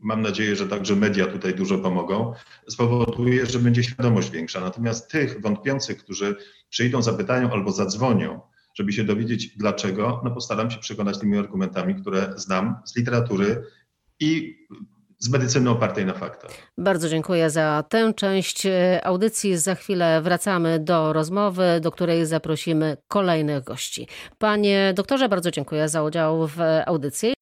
[0.00, 2.32] mam nadzieję, że także media tutaj dużo pomogą,
[2.68, 4.60] spowoduje, że będzie świadomość większa.
[4.60, 6.36] Natomiast tych wątpiących, którzy
[6.68, 8.40] przyjdą, zapytają albo zadzwonią,
[8.74, 13.62] żeby się dowiedzieć dlaczego, no postaram się przekonać tymi argumentami, które znam z literatury
[14.20, 14.56] i
[15.18, 16.50] z medycyny opartej na faktach.
[16.78, 18.66] Bardzo dziękuję za tę część
[19.02, 19.56] audycji.
[19.56, 24.08] Za chwilę wracamy do rozmowy, do której zaprosimy kolejnych gości.
[24.38, 27.35] Panie doktorze, bardzo dziękuję za udział w audycji.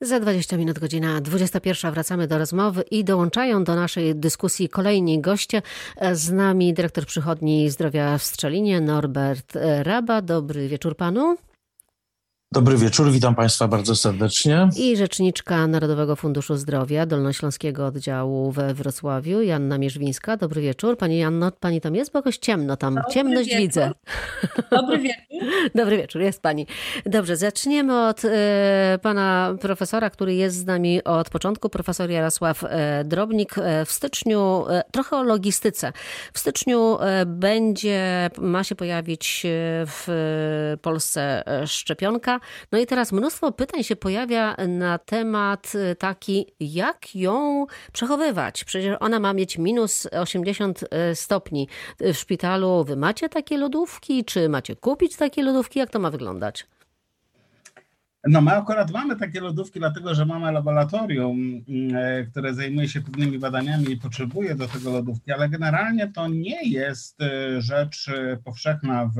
[0.00, 1.92] Za 20 minut, godzina 21.
[1.92, 5.62] Wracamy do rozmowy i dołączają do naszej dyskusji kolejni goście.
[6.12, 10.22] Z nami dyrektor przychodni zdrowia w Strzelinie, Norbert Raba.
[10.22, 11.36] Dobry wieczór panu.
[12.56, 14.68] Dobry wieczór, witam Państwa bardzo serdecznie.
[14.76, 20.36] I rzeczniczka Narodowego Funduszu Zdrowia Dolnośląskiego Oddziału we Wrocławiu, Janna Mierzwińska.
[20.36, 20.98] Dobry wieczór.
[20.98, 22.12] Pani Janno, Pani tam jest?
[22.12, 23.62] Bo jakoś ciemno tam, Dobry ciemność wieczór.
[23.62, 23.90] widzę.
[24.70, 25.26] Dobry wieczór.
[25.74, 26.66] Dobry wieczór, jest Pani.
[27.06, 33.04] Dobrze, zaczniemy od e, Pana profesora, który jest z nami od początku, profesor Jarosław e,
[33.04, 33.58] Drobnik.
[33.58, 35.92] E, w styczniu, trochę o logistyce.
[36.32, 39.42] W styczniu będzie, ma się pojawić
[39.86, 42.40] w Polsce szczepionka.
[42.72, 48.64] No i teraz mnóstwo pytań się pojawia na temat y, taki, jak ją przechowywać.
[48.64, 51.68] Przecież ona ma mieć minus 80 y, stopni
[52.00, 52.84] w szpitalu.
[52.84, 54.24] Wy macie takie lodówki?
[54.24, 55.78] Czy macie kupić takie lodówki?
[55.78, 56.66] Jak to ma wyglądać?
[58.28, 63.38] No my akurat mamy takie lodówki, dlatego że mamy laboratorium, e, które zajmuje się pewnymi
[63.38, 69.06] badaniami i potrzebuje do tego lodówki, ale generalnie to nie jest e, rzecz e, powszechna
[69.06, 69.18] w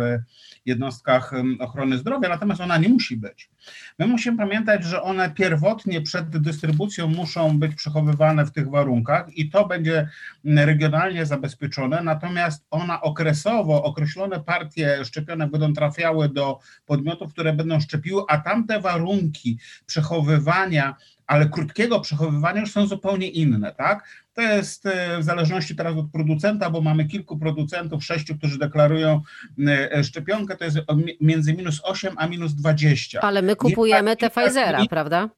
[0.66, 3.51] jednostkach ochrony zdrowia, natomiast ona nie musi być.
[3.99, 9.51] My musimy pamiętać, że one pierwotnie przed dystrybucją muszą być przechowywane w tych warunkach i
[9.51, 10.09] to będzie
[10.45, 18.23] regionalnie zabezpieczone, natomiast ona okresowo, określone partie szczepionek będą trafiały do podmiotów, które będą szczepiły,
[18.29, 18.96] a tamte warunki
[19.87, 24.09] przechowywania ale krótkiego przechowywania już są zupełnie inne, tak?
[24.35, 29.23] To jest e, w zależności teraz od producenta, bo mamy kilku producentów, sześciu, którzy deklarują
[29.69, 30.79] e, szczepionkę, to jest
[31.21, 33.21] między minus 8 a minus 20.
[33.21, 35.31] Ale my kupujemy te Pfizera, prawda?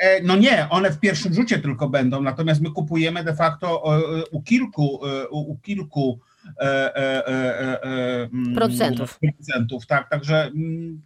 [0.00, 3.84] E, no nie, one w pierwszym rzucie tylko będą, natomiast my kupujemy de facto
[4.30, 6.20] u kilku, u kilku
[6.60, 9.18] mm, producentów.
[9.18, 9.86] producentów.
[9.86, 11.02] Tak, także mm,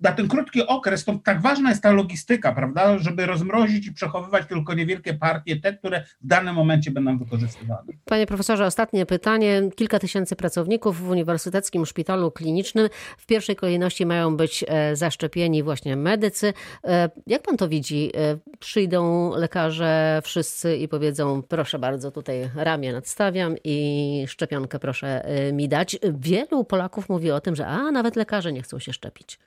[0.00, 4.46] na ten krótki okres, to tak ważna jest ta logistyka, prawda, żeby rozmrozić i przechowywać
[4.48, 7.92] tylko niewielkie partie, te, które w danym momencie będą wykorzystywane.
[8.04, 9.62] Panie profesorze, ostatnie pytanie.
[9.76, 15.96] Kilka tysięcy pracowników w Uniwersyteckim Szpitalu Klinicznym w pierwszej kolejności mają być e, zaszczepieni właśnie
[15.96, 16.52] medycy.
[16.84, 18.10] E, jak pan to widzi?
[18.16, 25.68] E, przyjdą lekarze wszyscy i powiedzą, proszę bardzo, tutaj ramię nadstawiam i szczepionkę proszę mi
[25.68, 25.96] dać.
[26.18, 29.38] Wielu Polaków mówi o tym, że a, nawet lekarze nie chcą się szczepić.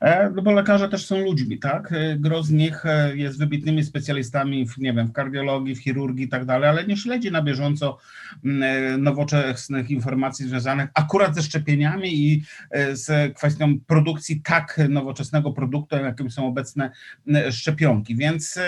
[0.00, 1.92] E, no bo lekarze też są ludźmi, tak?
[1.92, 6.24] E, gro z nich e, jest wybitnymi specjalistami w, nie wiem, w kardiologii, w chirurgii
[6.24, 7.98] i tak dalej, ale nie śledzi na bieżąco
[8.98, 12.42] nowoczesnych informacji związanych akurat ze szczepieniami i
[12.92, 16.90] z kwestią produkcji tak nowoczesnego produktu, jakim są obecne
[17.50, 18.16] szczepionki.
[18.16, 18.58] Więc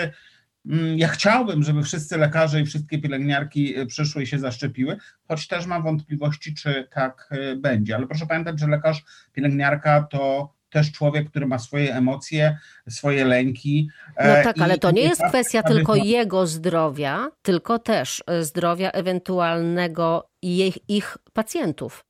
[0.95, 5.83] ja chciałbym, żeby wszyscy lekarze i wszystkie pielęgniarki przyszły i się zaszczepiły, choć też mam
[5.83, 7.95] wątpliwości, czy tak będzie.
[7.95, 12.57] Ale proszę pamiętać, że lekarz, pielęgniarka to też człowiek, który ma swoje emocje,
[12.89, 13.89] swoje lęki.
[14.17, 18.91] No e, tak, ale to nie jest kwestia tylko jego zdrowia, tylko też e, zdrowia
[18.91, 22.05] ewentualnego ich, ich pacjentów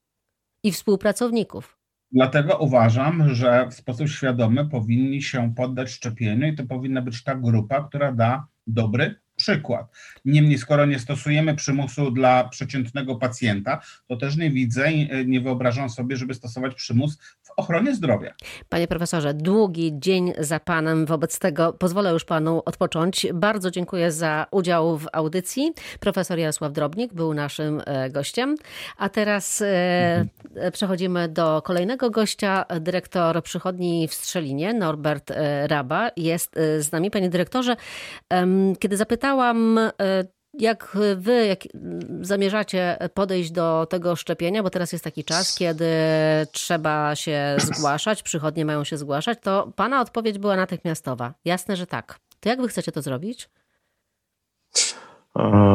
[0.63, 1.79] i współpracowników.
[2.11, 7.35] Dlatego uważam, że w sposób świadomy powinni się poddać szczepieniu i to powinna być ta
[7.35, 9.91] grupa, która da dobry przykład.
[10.25, 14.93] Niemniej, skoro nie stosujemy przymusu dla przeciętnego pacjenta, to też nie widzę,
[15.25, 17.17] nie wyobrażam sobie, żeby stosować przymus
[17.59, 18.33] ochronie zdrowia.
[18.69, 21.05] Panie profesorze, długi dzień za panem.
[21.05, 23.27] Wobec tego pozwolę już panu odpocząć.
[23.33, 25.73] Bardzo dziękuję za udział w audycji.
[25.99, 28.55] Profesor Jarosław Drobnik był naszym e, gościem.
[28.97, 30.29] A teraz mhm.
[30.71, 32.65] przechodzimy do kolejnego gościa.
[32.79, 35.31] Dyrektor przychodni w Strzelinie, Norbert
[35.67, 37.11] Raba, jest z nami.
[37.11, 37.75] Panie dyrektorze,
[38.79, 39.79] kiedy zapytałam,
[40.53, 41.59] jak wy jak
[42.21, 45.85] zamierzacie podejść do tego szczepienia, bo teraz jest taki czas, kiedy
[46.51, 51.33] trzeba się zgłaszać, przychodnie mają się zgłaszać, to pana odpowiedź była natychmiastowa.
[51.45, 52.19] Jasne, że tak.
[52.39, 53.49] To jak wy chcecie to zrobić?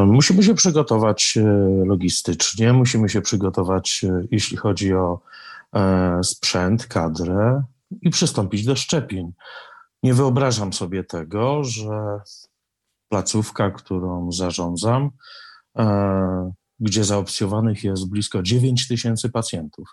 [0.06, 1.38] Musimy się przygotować
[1.86, 5.20] logistycznie, musimy się przygotować, jeśli chodzi o
[6.22, 7.62] sprzęt, kadrę
[8.02, 9.32] i przystąpić do szczepień.
[10.02, 12.20] Nie wyobrażam sobie tego, że
[13.14, 15.10] placówka, którą zarządzam,
[15.78, 19.88] e, gdzie zaopcjowanych jest blisko 9 tysięcy pacjentów,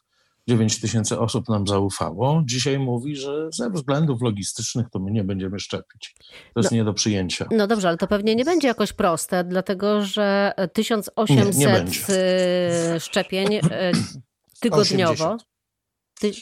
[0.48, 5.60] 9 tysięcy osób nam zaufało, dzisiaj mówi, że ze względów logistycznych to my nie będziemy
[5.60, 6.16] szczepić.
[6.54, 7.46] To jest no, nie do przyjęcia.
[7.52, 13.54] No dobrze, ale to pewnie nie będzie jakoś proste, dlatego że 1800 nie, nie szczepień
[13.54, 13.62] e,
[14.60, 15.12] tygodniowo.
[15.12, 15.51] 80.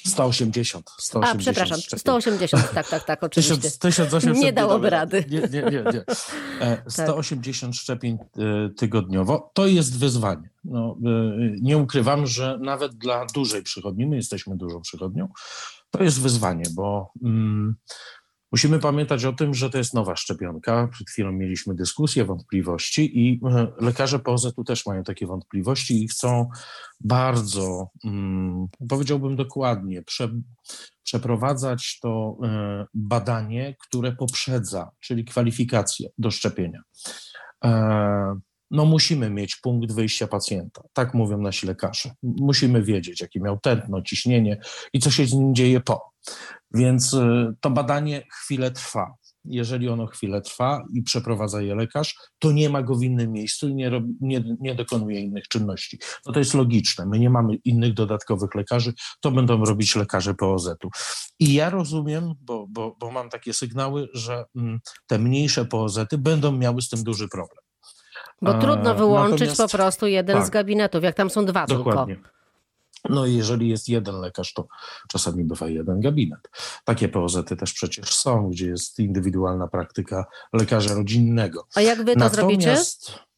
[0.06, 0.90] 180.
[0.98, 3.58] 180 A, przepraszam, 180, tak, tak, tak, oczywiście.
[3.80, 5.26] 1800 nie dałoby rady.
[5.30, 5.84] Nie, nie, nie.
[5.84, 6.04] nie.
[6.88, 7.82] 180 tak.
[7.82, 10.50] szczepień e, tygodniowo to jest wyzwanie.
[10.64, 11.10] No, e,
[11.62, 15.28] nie ukrywam, że nawet dla dużej przychodni, my jesteśmy dużą przychodnią,
[15.92, 17.76] to jest wyzwanie, bo mm,
[18.52, 20.88] Musimy pamiętać o tym, że to jest nowa szczepionka.
[20.92, 26.50] Przed chwilą mieliśmy dyskusję, wątpliwości i e, lekarze POZ-u też mają takie wątpliwości i chcą
[27.00, 30.30] bardzo, mm, powiedziałbym dokładnie, prze,
[31.04, 36.82] przeprowadzać to e, badanie, które poprzedza, czyli kwalifikację do szczepienia.
[37.64, 38.40] E,
[38.72, 40.82] no musimy mieć punkt wyjścia pacjenta.
[40.94, 42.12] Tak mówią nasi lekarze.
[42.24, 44.58] Musimy wiedzieć, jakie miał tętno, ciśnienie
[44.94, 46.12] i co się z nim dzieje po.
[46.74, 49.14] Więc y, to badanie chwilę trwa.
[49.46, 53.68] Jeżeli ono chwilę trwa i przeprowadza je lekarz, to nie ma go w innym miejscu
[53.68, 56.00] i nie, robi, nie, nie dokonuje innych czynności.
[56.26, 57.06] No to jest logiczne.
[57.06, 60.90] My nie mamy innych dodatkowych lekarzy, to będą robić lekarze POZ-u.
[61.40, 66.52] I ja rozumiem, bo, bo, bo mam takie sygnały, że mm, te mniejsze POZ-y będą
[66.52, 67.64] miały z tym duży problem.
[68.42, 72.16] Bo trudno wyłączyć Natomiast, po prostu jeden tak, z gabinetów, jak tam są dwa dokładnie.
[72.16, 72.39] tylko.
[73.10, 74.68] No i jeżeli jest jeden lekarz, to
[75.08, 76.50] czasami bywa jeden gabinet.
[76.86, 81.68] Takie POZ-y też przecież są, gdzie jest indywidualna praktyka lekarza rodzinnego.
[81.76, 83.29] A jak wy to Natomiast, zrobicie?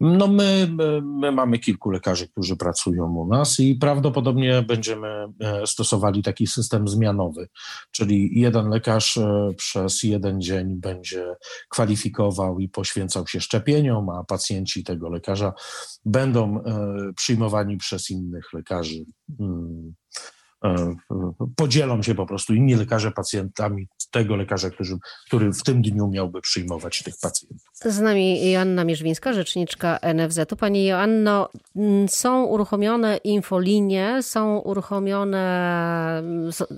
[0.00, 0.68] No my,
[1.02, 5.08] my mamy kilku lekarzy, którzy pracują u nas i prawdopodobnie będziemy
[5.40, 7.48] e, stosowali taki system zmianowy,
[7.90, 11.34] czyli jeden lekarz e, przez jeden dzień będzie
[11.68, 15.52] kwalifikował i poświęcał się szczepieniom, a pacjenci tego lekarza
[16.04, 19.04] będą e, przyjmowani przez innych lekarzy.
[19.40, 19.94] Mm,
[21.56, 26.40] podzielą się po prostu inni lekarze pacjentami tego lekarza, który, który w tym dniu miałby
[26.40, 27.66] przyjmować tych pacjentów.
[27.84, 30.56] Z nami Joanna Mierzwińska, rzeczniczka NFZ-u.
[30.56, 31.48] Pani Joanno,
[32.08, 36.22] są uruchomione infolinie, są uruchomione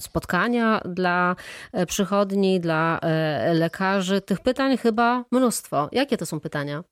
[0.00, 1.36] spotkania dla
[1.72, 4.20] e, przychodni, dla e, lekarzy.
[4.20, 5.88] Tych pytań chyba mnóstwo.
[5.92, 6.84] Jakie to są pytania?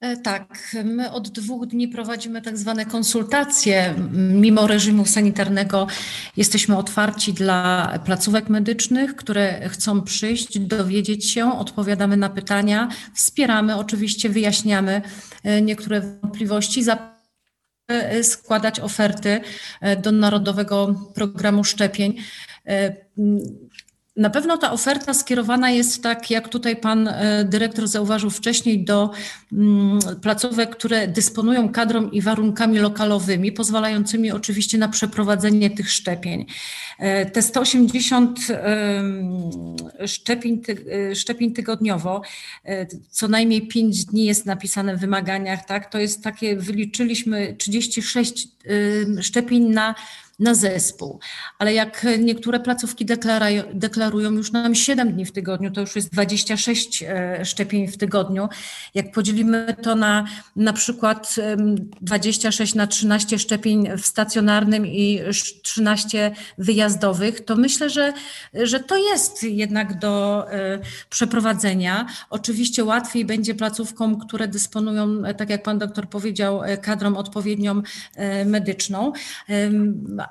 [0.00, 3.94] E, tak, my od dwóch dni prowadzimy tak zwane konsultacje.
[4.12, 5.86] Mimo reżimu sanitarnego
[6.36, 14.28] jesteśmy otwarci dla placówek medycznych, które chcą przyjść, dowiedzieć się, odpowiadamy na pytania, wspieramy, oczywiście
[14.28, 15.02] wyjaśniamy
[15.44, 16.84] e, niektóre wątpliwości
[17.88, 19.40] e, składać oferty
[20.02, 22.16] do Narodowego Programu Szczepień.
[24.20, 29.10] Na pewno ta oferta skierowana jest, tak jak tutaj pan e, dyrektor zauważył wcześniej, do
[29.52, 36.46] mm, placówek, które dysponują kadrą i warunkami lokalowymi, pozwalającymi oczywiście na przeprowadzenie tych szczepień.
[36.98, 38.40] E, te 180
[40.06, 40.62] szczepień,
[41.10, 42.22] e, szczepień tygodniowo,
[43.10, 45.92] co najmniej 5 dni jest napisane w wymaganiach, tak?
[45.92, 48.48] To jest takie, wyliczyliśmy 36
[49.20, 49.94] szczepień na
[50.40, 51.20] na zespół.
[51.58, 53.06] Ale jak niektóre placówki
[53.74, 58.48] deklarują już nam 7 dni w tygodniu, to już jest 26 e, szczepień w tygodniu.
[58.94, 60.24] Jak podzielimy to na
[60.56, 61.34] na przykład
[62.00, 65.20] 26 na 13 szczepień w stacjonarnym i
[65.62, 68.12] 13 wyjazdowych, to myślę, że,
[68.54, 70.78] że to jest jednak do e,
[71.10, 72.06] przeprowadzenia.
[72.30, 77.82] Oczywiście łatwiej będzie placówkom, które dysponują, e, tak jak pan doktor powiedział, kadrą odpowiednią
[78.46, 79.12] medyczną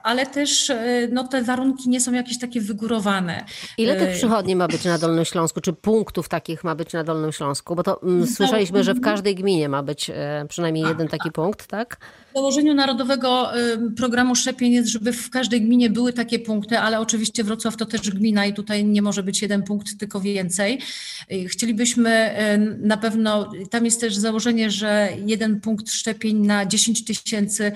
[0.04, 3.46] ale też e, no, te warunki nie są jakieś takie wygórowane.
[3.78, 7.04] Ile tych e, przychodni ma być na Dolnym Śląsku, czy punktów takich ma być na
[7.04, 7.76] Dolnym Śląsku?
[7.76, 11.68] Bo to mm, słyszeliśmy, że w każdej gminie ma być e, przynajmniej jeden taki punkt,
[11.68, 11.98] tak?
[12.30, 13.52] W założeniu Narodowego
[13.98, 18.10] Programu Szczepień jest, żeby w każdej gminie były takie punkty, ale oczywiście Wrocław to też
[18.10, 20.80] gmina i tutaj nie może być jeden punkt, tylko więcej.
[21.48, 22.34] Chcielibyśmy
[22.82, 27.72] na pewno, tam jest też założenie, że jeden punkt szczepień na 10 tysięcy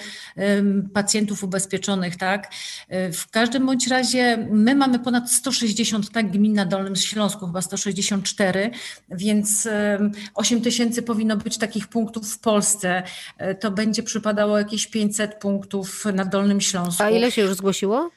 [0.94, 2.52] pacjentów ubezpieczonych, tak?
[3.14, 8.72] W każdym bądź razie my mamy ponad 160 tak gmin na Dolnym Śląsku, chyba 164,
[9.12, 9.68] więc
[10.34, 13.04] 8 tysięcy powinno być takich punktów w Polsce.
[13.60, 14.04] To będzie
[14.44, 17.04] przypadało jakieś 500 punktów na Dolnym Śląsku.
[17.04, 18.10] A ile się już zgłosiło?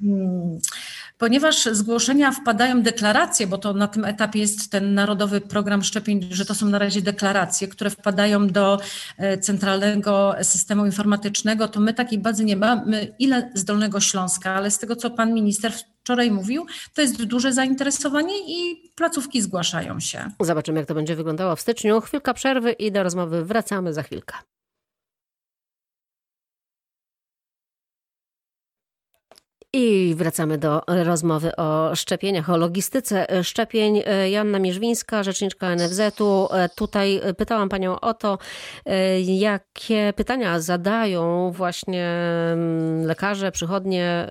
[0.00, 0.58] Hmm.
[1.18, 6.44] Ponieważ zgłoszenia wpadają deklaracje, bo to na tym etapie jest ten Narodowy Program Szczepień, że
[6.44, 8.78] to są na razie deklaracje, które wpadają do
[9.18, 13.14] e, centralnego systemu informatycznego, to my takiej bazy nie mamy.
[13.18, 15.72] Ile z Dolnego Śląska, ale z tego, co pan minister
[16.02, 20.30] wczoraj mówił, to jest duże zainteresowanie i placówki zgłaszają się.
[20.40, 22.00] Zobaczymy, jak to będzie wyglądało w styczniu.
[22.00, 24.34] Chwilka przerwy i do rozmowy wracamy za chwilkę.
[29.76, 34.02] I wracamy do rozmowy o szczepieniach, o logistyce szczepień.
[34.30, 36.48] Joanna Mierzwińska, rzeczniczka NFZ-u.
[36.76, 38.38] Tutaj pytałam Panią o to,
[39.24, 42.08] jakie pytania zadają właśnie
[42.52, 44.28] mm, lekarze, przychodnie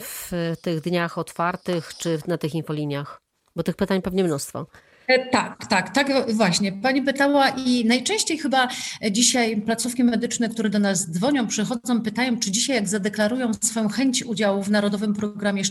[0.00, 0.30] w
[0.62, 3.20] tych dniach otwartych czy na tych infoliniach,
[3.56, 4.66] bo tych pytań pewnie mnóstwo.
[5.08, 6.72] E, tak, tak, tak, właśnie.
[6.72, 8.68] Pani pytała i najczęściej chyba
[9.10, 14.24] dzisiaj placówki medyczne, które do nas dzwonią, przychodzą, pytają, czy dzisiaj jak zadeklarują swoją chęć
[14.24, 15.62] udziału w Narodowym Programie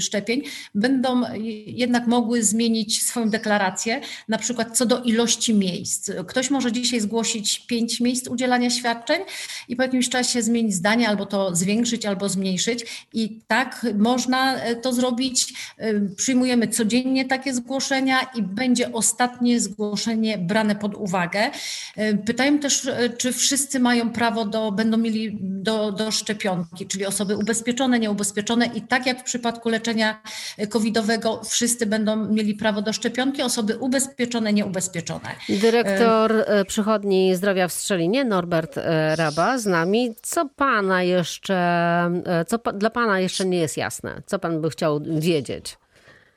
[0.00, 0.42] Szczepień,
[0.74, 1.22] będą
[1.66, 6.10] jednak mogły zmienić swoją deklarację, na przykład co do ilości miejsc.
[6.28, 9.22] Ktoś może dzisiaj zgłosić pięć miejsc udzielania świadczeń
[9.68, 14.76] i po jakimś czasie zmienić zdanie, albo to zwiększyć, albo zmniejszyć i tak można e,
[14.76, 15.54] to zrobić.
[15.78, 21.50] E, przyjmujemy codziennie takie zgłoszenia i będzie będzie ostatnie zgłoszenie brane pod uwagę.
[21.96, 27.06] E, pytają też, e, czy wszyscy mają prawo do, będą mieli do, do szczepionki, czyli
[27.06, 30.22] osoby ubezpieczone, nieubezpieczone i tak jak w przypadku leczenia
[30.68, 35.28] covidowego wszyscy będą mieli prawo do szczepionki, osoby ubezpieczone, nieubezpieczone.
[35.48, 38.78] Dyrektor e, Przychodni Zdrowia w Strzelinie, Norbert
[39.16, 40.14] Raba z nami.
[40.22, 41.58] Co pana jeszcze,
[42.46, 44.22] co dla pana jeszcze nie jest jasne?
[44.26, 45.78] Co pan by chciał wiedzieć?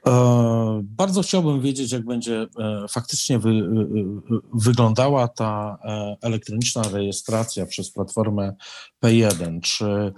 [0.08, 3.64] E, bardzo chciałbym wiedzieć, jak będzie e, faktycznie wy, e,
[4.54, 5.78] wyglądała ta
[6.22, 8.56] elektroniczna rejestracja przez platformę
[9.06, 9.60] P1.
[9.62, 10.14] Czy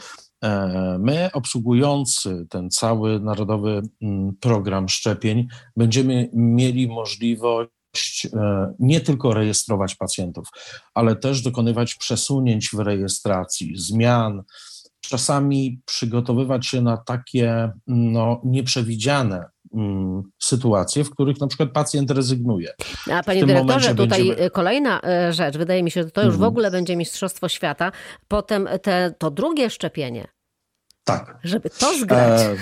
[1.00, 3.82] my, obsługujący ten cały narodowy
[4.40, 8.28] program szczepień, będziemy mieli możliwość
[8.80, 10.48] nie tylko rejestrować pacjentów,
[10.94, 14.44] ale też dokonywać przesunięć w rejestracji, zmian,
[15.02, 19.53] czasami przygotowywać się na takie no, nieprzewidziane Mm,
[20.40, 22.74] sytuacje, w których na przykład pacjent rezygnuje.
[23.12, 24.50] A panie dyrektorze, tutaj będziemy...
[24.50, 26.50] kolejna e, rzecz, wydaje mi się, że to już w mhm.
[26.50, 27.92] ogóle będzie Mistrzostwo Świata,
[28.28, 30.28] potem te, to drugie szczepienie.
[31.04, 31.40] Tak.
[31.44, 32.42] Żeby to zgrać.
[32.42, 32.58] E,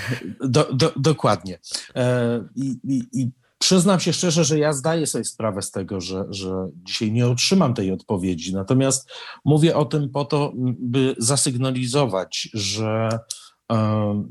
[0.47, 1.59] do, do, dokładnie.
[1.95, 3.31] E, i, i, I
[3.61, 7.73] Przyznam się szczerze, że ja zdaję sobie sprawę z tego, że, że dzisiaj nie otrzymam
[7.73, 8.53] tej odpowiedzi.
[8.53, 9.09] Natomiast
[9.45, 13.09] mówię o tym po to, by zasygnalizować, że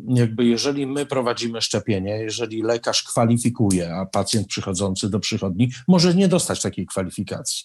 [0.08, 6.28] jakby jeżeli my prowadzimy szczepienie, jeżeli lekarz kwalifikuje, a pacjent przychodzący do przychodni może nie
[6.28, 7.64] dostać takiej kwalifikacji.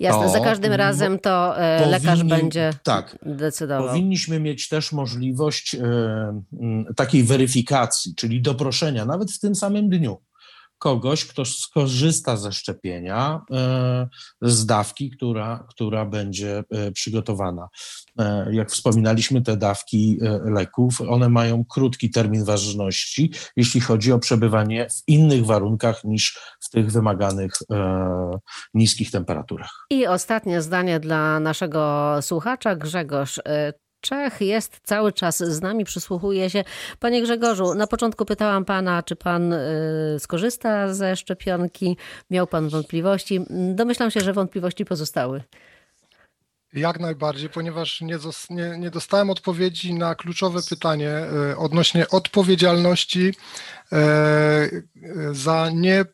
[0.00, 3.88] Jasne, to, za każdym razem to e, powinni, lekarz będzie tak, decydował.
[3.88, 6.42] Powinniśmy mieć też możliwość e,
[6.96, 10.18] takiej weryfikacji, czyli doproszenia, nawet w tym samym dniu
[10.80, 14.08] kogoś, kto skorzysta ze szczepienia, e,
[14.42, 17.68] z dawki, która, która będzie e, przygotowana.
[18.18, 24.88] E, jak wspominaliśmy, te dawki leków, one mają krótki termin ważności, jeśli chodzi o przebywanie
[24.90, 27.52] w innych warunkach niż w tych wymaganych
[28.74, 29.86] niskich temperaturach.
[29.90, 33.40] I ostatnie zdanie dla naszego słuchacza, Grzegorz.
[34.00, 36.64] Czech jest cały czas z nami, przysłuchuje się.
[36.98, 41.96] Panie Grzegorzu, na początku pytałam pana, czy pan y, skorzysta ze szczepionki.
[42.30, 43.40] Miał pan wątpliwości.
[43.74, 45.42] Domyślam się, że wątpliwości pozostały.
[46.72, 48.18] Jak najbardziej, ponieważ nie,
[48.50, 51.10] nie, nie, dostałem odpowiedzi na kluczowe pytanie
[51.52, 53.34] y, odnośnie odpowiedzialności
[53.92, 54.86] y,
[55.32, 56.04] za nie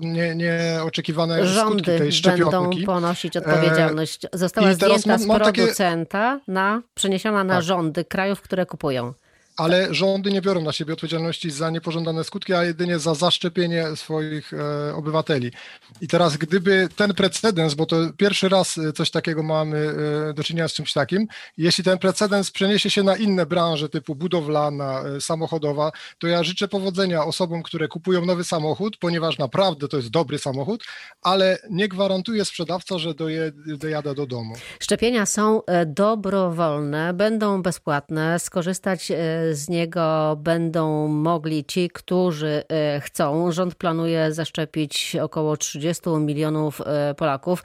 [0.00, 2.76] nie, nieoczekiwane Rządy skutki tej szczepionki.
[2.76, 4.26] będą ponosić odpowiedzialność.
[4.32, 6.52] Została zdjęta z producenta takie...
[6.52, 7.62] na, przeniesiona na tak.
[7.62, 9.12] rządy krajów, które kupują
[9.60, 14.52] ale rządy nie biorą na siebie odpowiedzialności za niepożądane skutki, a jedynie za zaszczepienie swoich
[14.54, 15.52] e, obywateli.
[16.00, 19.94] I teraz, gdyby ten precedens, bo to pierwszy raz e, coś takiego mamy
[20.30, 24.14] e, do czynienia z czymś takim, jeśli ten precedens przeniesie się na inne branże typu
[24.14, 29.96] budowlana, e, samochodowa, to ja życzę powodzenia osobom, które kupują nowy samochód, ponieważ naprawdę to
[29.96, 30.84] jest dobry samochód,
[31.22, 34.54] ale nie gwarantuje sprzedawca, że doje, dojada do domu.
[34.80, 38.38] Szczepienia są e, dobrowolne, będą bezpłatne.
[38.38, 43.52] Skorzystać e, z niego będą mogli ci, którzy e, chcą.
[43.52, 47.64] Rząd planuje zaszczepić około 30 milionów e, Polaków.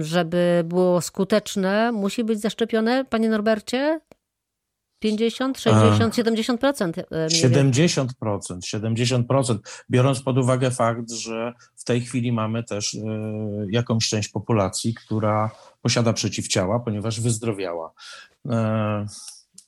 [0.00, 4.00] Żeby było skuteczne, musi być zaszczepione, panie Norbercie?
[4.98, 6.92] 50, 60, 70%.
[7.28, 8.04] 70%,
[8.60, 9.58] 70%,
[9.90, 12.98] biorąc pod uwagę fakt, że w tej chwili mamy też e,
[13.70, 15.50] jakąś część populacji, która
[15.82, 17.92] posiada przeciwciała, ponieważ wyzdrowiała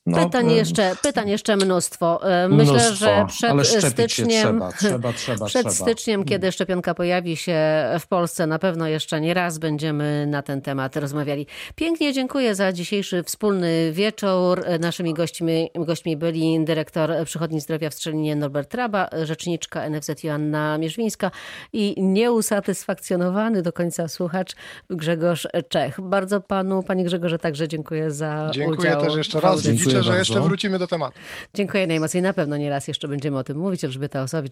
[0.06, 2.30] No, pytań, e, jeszcze, pytań jeszcze mnóstwo.
[2.30, 3.26] E, Myślę, mnóstwo, że
[3.62, 7.58] przed styczniem, trzeba, trzeba, trzeba, przed styczniem, kiedy szczepionka pojawi się
[8.00, 11.46] w Polsce, na pewno jeszcze nie raz będziemy na ten temat rozmawiali.
[11.74, 14.64] Pięknie dziękuję za dzisiejszy wspólny wieczór.
[14.80, 21.30] Naszymi gośćmi, gośćmi byli dyrektor Przychodni Zdrowia w Strzelinie Norbert Traba, rzeczniczka NFZ Joanna Mierzwińska
[21.72, 24.52] i nieusatysfakcjonowany do końca słuchacz
[24.90, 26.00] Grzegorz Czech.
[26.00, 29.60] Bardzo panu, panie Grzegorze, także dziękuję za Dziękuję udział też jeszcze raz.
[29.90, 30.18] Liczę, że bardzo.
[30.18, 31.18] jeszcze wrócimy do tematu.
[31.54, 32.22] Dziękuję najmocniej.
[32.22, 33.84] Na pewno nie raz jeszcze będziemy o tym mówić.
[33.84, 34.48] Elżbieta Osowicz,